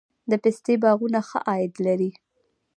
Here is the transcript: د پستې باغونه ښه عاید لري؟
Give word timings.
د 0.29 0.31
پستې 0.43 0.73
باغونه 0.83 1.19
ښه 1.27 1.39
عاید 1.49 1.73
لري؟ 1.85 2.11